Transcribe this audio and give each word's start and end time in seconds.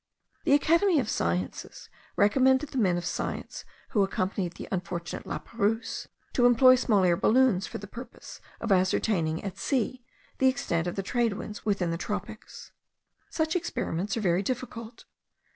The 0.45 0.53
Academy 0.55 0.99
of 0.99 1.11
Sciences 1.11 1.87
recommended 2.15 2.69
the 2.69 2.79
men 2.79 2.97
of 2.97 3.05
science 3.05 3.65
who 3.89 4.01
accompanied 4.03 4.53
the 4.53 4.67
unfortunate 4.71 5.27
La 5.27 5.37
Perouse, 5.37 6.07
to 6.33 6.47
employ 6.47 6.73
small 6.73 7.03
air 7.03 7.15
balloons 7.15 7.67
for 7.67 7.77
the 7.77 7.85
purpose 7.85 8.41
of 8.59 8.71
ascertaining 8.71 9.43
at 9.43 9.59
sea 9.59 10.03
the 10.39 10.47
extent 10.47 10.87
of 10.87 10.95
the 10.95 11.03
trade 11.03 11.33
winds 11.33 11.65
within 11.67 11.91
the 11.91 11.97
tropics. 11.99 12.71
Such 13.29 13.55
experiments 13.55 14.17
are 14.17 14.21
very 14.21 14.41
difficult. 14.41 15.05